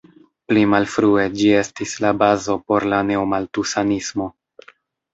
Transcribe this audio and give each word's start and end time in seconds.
Pli 0.51 0.63
malfrue 0.73 1.25
ĝi 1.41 1.51
estis 1.59 1.95
la 2.07 2.15
bazo 2.23 2.59
por 2.65 2.91
la 2.95 3.05
neomaltusanismo. 3.13 4.33